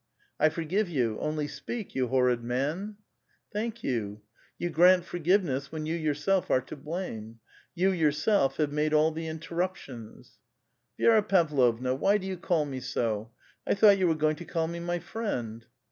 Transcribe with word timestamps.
''I 0.45 0.49
forgive 0.49 0.89
you; 0.89 1.19
only 1.19 1.47
speak, 1.47 1.93
you 1.93 2.07
horrid 2.07 2.43
man!" 2.43 2.95
"Thank 3.53 3.83
you; 3.83 4.21
you 4.57 4.71
grant 4.71 5.05
forgiveness 5.05 5.71
when 5.71 5.85
you 5.85 5.95
yourself 5.95 6.49
are 6.49 6.59
to 6.59 6.75
blame. 6.75 7.39
You, 7.75 7.91
yourself, 7.91 8.57
have 8.57 8.71
made 8.71 8.95
all 8.95 9.11
the 9.11 9.27
inter 9.27 9.53
ruptions." 9.53 10.39
*' 10.69 10.99
Vi^ra 10.99 11.21
Pavlovna, 11.27 11.93
why 11.93 12.17
do 12.17 12.25
you 12.25 12.37
call 12.37 12.65
me 12.65 12.79
so? 12.79 13.29
I 13.67 13.75
thought 13.75 13.99
you 13.99 14.07
were 14.07 14.15
going 14.15 14.37
to 14.37 14.45
call 14.45 14.67
me 14.67 14.79
my 14.79 14.97
friend? 14.97 15.67